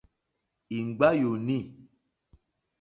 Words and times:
Ìŋɡbá 0.77 1.07
yùùnî. 1.19 1.57